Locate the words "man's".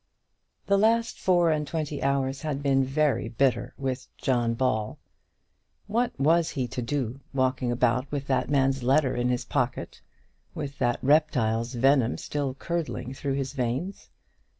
8.49-8.81